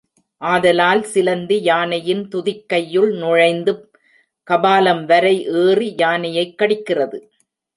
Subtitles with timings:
[0.41, 3.91] ஆதலால் சிலந்தி யானையின் துதிக்கையுள் நுழைந்து
[4.47, 7.19] கபாலம் வரை ஏறி யானையைக் கடிக்கிறது.